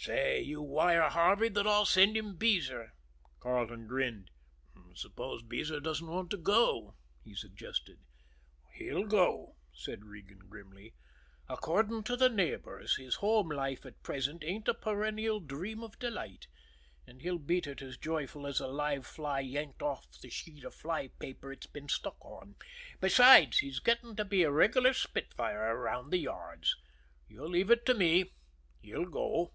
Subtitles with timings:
[0.00, 2.94] Say, you wire Harvey that I'll send him Beezer."
[3.40, 4.30] Carleton grinned.
[4.94, 7.98] "Suppose Beezer doesn't want to go?" he suggested.
[8.76, 10.94] "He'll go," said Regan grimly.
[11.46, 16.46] "According to the neighbors, his home life at present ain't a perennial dream of delight,
[17.06, 20.74] and he'll beat it as joyful as a live fly yanked off the sheet of
[20.74, 22.54] fly paper it's been stuck on;
[22.98, 26.74] besides, he's getting to be a regular spitfire around the yards.
[27.26, 28.32] You leave it to me
[28.80, 29.52] he'll go."